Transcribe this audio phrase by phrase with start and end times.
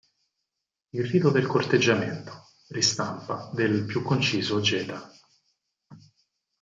[0.93, 5.11] Il rito del corteggiamento", ristampa del più conciso "Geta".